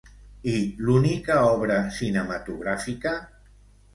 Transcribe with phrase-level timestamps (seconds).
[0.51, 0.53] I
[0.85, 3.13] l'única obra cinematogràfica?